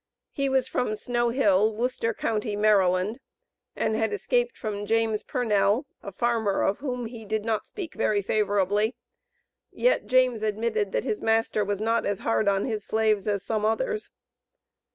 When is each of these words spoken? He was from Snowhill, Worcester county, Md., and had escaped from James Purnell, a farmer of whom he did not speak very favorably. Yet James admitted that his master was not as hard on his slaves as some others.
He 0.31 0.49
was 0.49 0.67
from 0.67 0.95
Snowhill, 0.95 1.75
Worcester 1.75 2.11
county, 2.11 2.57
Md., 2.57 3.17
and 3.75 3.95
had 3.95 4.11
escaped 4.11 4.57
from 4.57 4.87
James 4.87 5.21
Purnell, 5.21 5.85
a 6.01 6.11
farmer 6.11 6.63
of 6.63 6.79
whom 6.79 7.05
he 7.05 7.23
did 7.23 7.45
not 7.45 7.67
speak 7.67 7.93
very 7.93 8.23
favorably. 8.23 8.95
Yet 9.71 10.07
James 10.07 10.41
admitted 10.41 10.91
that 10.93 11.03
his 11.03 11.21
master 11.21 11.63
was 11.63 11.79
not 11.79 12.07
as 12.07 12.17
hard 12.17 12.47
on 12.47 12.65
his 12.65 12.83
slaves 12.83 13.27
as 13.27 13.43
some 13.43 13.63
others. 13.63 14.09